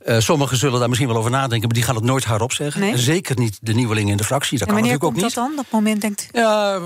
Uh, 0.08 0.18
sommigen 0.18 0.56
zullen 0.56 0.78
daar 0.78 0.88
misschien 0.88 1.08
wel 1.08 1.18
over 1.18 1.30
nadenken, 1.30 1.66
maar 1.66 1.76
die 1.76 1.82
gaan 1.82 1.94
het 1.94 2.04
nooit 2.04 2.24
hardop 2.24 2.52
zeggen. 2.52 2.80
Nee? 2.80 2.96
Zeker 2.96 3.38
niet 3.38 3.58
de 3.60 3.74
nieuwelingen 3.74 4.10
in 4.10 4.16
de 4.16 4.24
fractie. 4.24 4.58
Dat 4.58 4.68
en 4.68 4.74
kan 4.74 4.82
natuurlijk 4.82 5.10
ook 5.10 5.14
niet. 5.14 5.22
dat 5.22 5.34
dan, 5.34 5.52
dat 5.56 5.64
moment, 5.70 6.00
denkt? 6.00 6.28
Ja, 6.32 6.80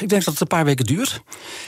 ik 0.00 0.08
denk 0.08 0.24
dat 0.24 0.32
het 0.32 0.40
een 0.40 0.46
paar 0.46 0.64
weken 0.64 0.84
duurt. 0.84 1.20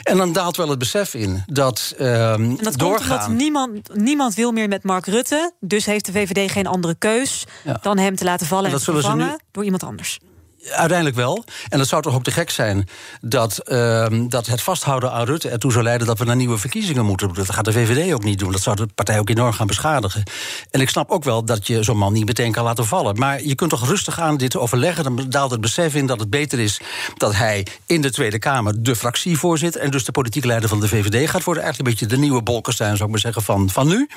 En 0.03 0.17
dan 0.17 0.33
daalt 0.33 0.57
wel 0.57 0.69
het 0.69 0.79
besef 0.79 1.13
in 1.13 1.43
dat 1.45 1.95
uh, 1.99 2.33
en 2.33 2.57
dat 2.61 2.77
doorgaan... 2.77 3.07
komt 3.07 3.21
omdat 3.21 3.41
niemand, 3.41 3.95
niemand 3.95 4.35
wil 4.35 4.51
meer 4.51 4.67
met 4.67 4.83
Mark 4.83 5.05
Rutte. 5.05 5.51
Dus 5.59 5.85
heeft 5.85 6.05
de 6.05 6.11
VVD 6.11 6.51
geen 6.51 6.67
andere 6.67 6.95
keus 6.95 7.45
ja. 7.63 7.79
dan 7.81 7.97
hem 7.97 8.15
te 8.15 8.23
laten 8.23 8.47
vallen 8.47 8.69
en, 8.69 8.75
en 8.75 8.81
vervangen 8.81 9.27
nu... 9.27 9.37
door 9.51 9.63
iemand 9.63 9.83
anders. 9.83 10.19
Uiteindelijk 10.63 11.15
wel. 11.15 11.43
En 11.69 11.79
het 11.79 11.87
zou 11.87 12.01
toch 12.01 12.15
ook 12.15 12.23
te 12.23 12.31
gek 12.31 12.49
zijn 12.49 12.87
dat, 13.21 13.61
uh, 13.65 14.05
dat 14.27 14.47
het 14.47 14.61
vasthouden 14.61 15.11
aan 15.11 15.25
Rutte 15.25 15.49
ertoe 15.49 15.71
zou 15.71 15.83
leiden 15.83 16.07
dat 16.07 16.19
we 16.19 16.25
naar 16.25 16.35
nieuwe 16.35 16.57
verkiezingen 16.57 17.05
moeten. 17.05 17.33
Dat 17.33 17.53
gaat 17.53 17.65
de 17.65 17.71
VVD 17.71 18.13
ook 18.13 18.23
niet 18.23 18.39
doen. 18.39 18.51
Dat 18.51 18.61
zou 18.61 18.75
de 18.75 18.87
partij 18.95 19.19
ook 19.19 19.29
enorm 19.29 19.51
gaan 19.51 19.67
beschadigen. 19.67 20.23
En 20.71 20.81
ik 20.81 20.89
snap 20.89 21.09
ook 21.09 21.23
wel 21.23 21.45
dat 21.45 21.67
je 21.67 21.83
zo'n 21.83 21.97
man 21.97 22.13
niet 22.13 22.25
meteen 22.25 22.51
kan 22.51 22.63
laten 22.63 22.85
vallen. 22.85 23.17
Maar 23.17 23.43
je 23.43 23.55
kunt 23.55 23.69
toch 23.69 23.87
rustig 23.87 24.19
aan 24.19 24.37
dit 24.37 24.57
overleggen. 24.57 25.03
Dan 25.03 25.25
daalt 25.29 25.51
het 25.51 25.61
besef 25.61 25.95
in 25.95 26.05
dat 26.05 26.19
het 26.19 26.29
beter 26.29 26.59
is 26.59 26.79
dat 27.17 27.35
hij 27.35 27.67
in 27.85 28.01
de 28.01 28.11
Tweede 28.11 28.39
Kamer 28.39 28.83
de 28.83 28.95
fractievoorzitter 28.95 29.81
en 29.81 29.91
dus 29.91 30.05
de 30.05 30.11
politieke 30.11 30.47
leider 30.47 30.69
van 30.69 30.79
de 30.79 30.87
VVD 30.87 31.29
gaat 31.29 31.43
worden. 31.43 31.63
Eigenlijk 31.63 31.77
een 31.77 31.97
beetje 31.99 32.15
de 32.15 32.21
nieuwe 32.21 32.43
Bolkestein, 32.43 32.95
zou 32.95 33.03
ik 33.03 33.09
maar 33.09 33.19
zeggen, 33.19 33.43
van, 33.43 33.69
van 33.69 33.87
nu. 33.87 34.09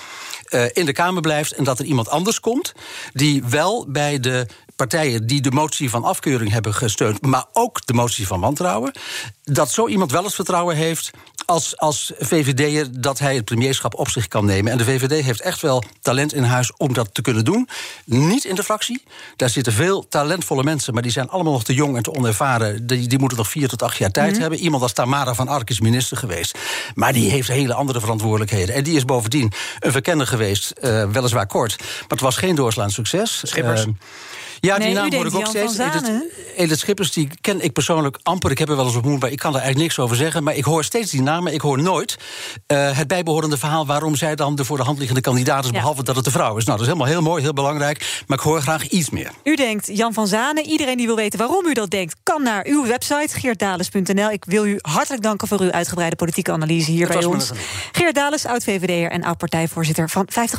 Uh, 0.50 0.64
in 0.72 0.86
de 0.86 0.92
Kamer 0.92 1.22
blijft 1.22 1.52
en 1.52 1.64
dat 1.64 1.78
er 1.78 1.84
iemand 1.84 2.08
anders 2.08 2.40
komt 2.40 2.72
die 3.12 3.44
wel 3.44 3.86
bij 3.88 4.20
de 4.20 4.46
partijen 4.86 5.26
die 5.26 5.40
de 5.40 5.50
motie 5.50 5.90
van 5.90 6.04
afkeuring 6.04 6.50
hebben 6.50 6.74
gesteund, 6.74 7.22
maar 7.22 7.44
ook 7.52 7.86
de 7.86 7.92
motie 7.92 8.26
van 8.26 8.40
wantrouwen, 8.40 8.92
dat 9.42 9.70
zo 9.70 9.88
iemand 9.88 10.10
wel 10.10 10.24
het 10.24 10.34
vertrouwen 10.34 10.76
heeft 10.76 11.10
als, 11.50 11.76
als 11.76 12.12
VVD'er 12.18 13.00
dat 13.00 13.18
hij 13.18 13.34
het 13.34 13.44
premierschap 13.44 13.94
op 13.94 14.08
zich 14.08 14.28
kan 14.28 14.44
nemen. 14.44 14.72
En 14.72 14.78
de 14.78 14.84
VVD 14.84 15.24
heeft 15.24 15.40
echt 15.40 15.60
wel 15.60 15.84
talent 16.00 16.34
in 16.34 16.42
huis 16.42 16.72
om 16.76 16.92
dat 16.92 17.14
te 17.14 17.22
kunnen 17.22 17.44
doen. 17.44 17.68
Niet 18.04 18.44
in 18.44 18.54
de 18.54 18.62
fractie. 18.62 19.02
Daar 19.36 19.48
zitten 19.48 19.72
veel 19.72 20.08
talentvolle 20.08 20.62
mensen, 20.62 20.94
maar 20.94 21.02
die 21.02 21.12
zijn 21.12 21.28
allemaal 21.28 21.52
nog 21.52 21.64
te 21.64 21.74
jong 21.74 21.96
en 21.96 22.02
te 22.02 22.14
onervaren. 22.14 22.86
Die, 22.86 23.08
die 23.08 23.18
moeten 23.18 23.38
nog 23.38 23.48
vier 23.48 23.68
tot 23.68 23.82
acht 23.82 23.96
jaar 23.96 24.10
tijd 24.10 24.32
mhm. 24.32 24.40
hebben. 24.40 24.58
Iemand 24.58 24.82
als 24.82 24.92
Tamara 24.92 25.34
van 25.34 25.48
Ark 25.48 25.70
is 25.70 25.80
minister 25.80 26.16
geweest. 26.16 26.58
Maar 26.94 27.12
die 27.12 27.30
heeft 27.30 27.48
hele 27.48 27.74
andere 27.74 28.00
verantwoordelijkheden. 28.00 28.74
En 28.74 28.84
die 28.84 28.96
is 28.96 29.04
bovendien 29.04 29.52
een 29.78 29.92
verkenner 29.92 30.26
geweest, 30.26 30.72
uh, 30.82 31.10
weliswaar 31.10 31.46
kort. 31.46 31.76
Maar 31.78 32.08
het 32.08 32.20
was 32.20 32.36
geen 32.36 32.54
doorslaand 32.54 32.92
succes. 32.92 33.42
Schippers. 33.44 33.84
Uh, 33.86 33.92
ja, 34.60 34.78
die 34.78 34.94
naam 34.94 35.12
hoor 35.12 35.26
ik 35.26 35.34
ook 35.34 35.46
steeds. 35.46 35.78
Edith, 36.56 36.78
Schippers, 36.78 37.12
die 37.12 37.28
ken 37.40 37.60
ik 37.60 37.72
persoonlijk 37.72 38.18
amper. 38.22 38.50
Ik 38.50 38.58
heb 38.58 38.68
er 38.68 38.76
wel 38.76 38.86
eens 38.86 38.94
ontmoet, 38.94 39.20
maar 39.20 39.30
ik 39.30 39.38
kan 39.38 39.54
er 39.54 39.60
eigenlijk 39.60 39.84
niks 39.84 39.98
over 39.98 40.16
zeggen. 40.16 40.42
Maar 40.42 40.56
ik 40.56 40.64
hoor 40.64 40.84
steeds 40.84 41.10
die 41.10 41.22
namen. 41.40 41.54
Ik 41.54 41.60
hoor 41.60 41.82
nooit 41.82 42.18
uh, 42.72 42.96
het 42.96 43.08
bijbehorende 43.08 43.58
verhaal... 43.58 43.86
waarom 43.86 44.16
zij 44.16 44.34
dan 44.34 44.54
de 44.54 44.64
voor 44.64 44.76
de 44.76 44.82
hand 44.82 44.98
liggende 44.98 45.20
kandidaat 45.22 45.64
is... 45.64 45.70
behalve 45.70 46.02
dat 46.02 46.16
het 46.16 46.24
de 46.24 46.30
vrouw 46.30 46.56
is. 46.56 46.64
Nou, 46.64 46.78
dat 46.78 46.86
is 46.86 46.92
helemaal 46.92 47.12
heel 47.12 47.22
mooi, 47.22 47.42
heel 47.42 47.52
belangrijk. 47.52 48.22
Maar 48.26 48.38
ik 48.38 48.44
hoor 48.44 48.60
graag 48.60 48.88
iets 48.88 49.10
meer. 49.10 49.30
U 49.44 49.56
denkt 49.56 49.86
Jan 49.92 50.12
van 50.12 50.26
Zanen. 50.26 50.64
Iedereen 50.64 50.96
die 50.96 51.06
wil 51.06 51.16
weten 51.16 51.38
waarom 51.38 51.66
u 51.66 51.72
dat 51.72 51.90
denkt... 51.90 52.16
kan 52.22 52.42
naar 52.42 52.66
uw 52.66 52.86
website, 52.86 53.38
geertdales.nl. 53.38 54.30
Ik 54.30 54.44
wil 54.44 54.66
u 54.66 54.78
hartelijk 54.80 55.22
danken 55.22 55.48
voor 55.48 55.60
uw 55.60 55.70
uitgebreide 55.70 56.16
politieke 56.16 56.52
analyse 56.52 56.90
hier 56.90 57.06
bij 57.06 57.24
ons. 57.24 57.50
Geert 57.92 58.14
Dales, 58.14 58.46
oud-VVD'er 58.46 59.10
en 59.10 59.24
oud-partijvoorzitter 59.24 60.08
van 60.08 60.26
50 60.30 60.58